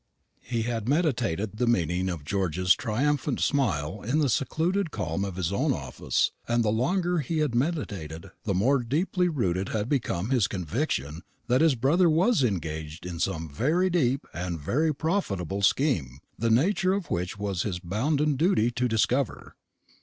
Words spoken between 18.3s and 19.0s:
duty to